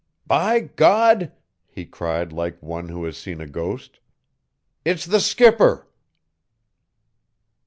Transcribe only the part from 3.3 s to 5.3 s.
a ghost, "it's the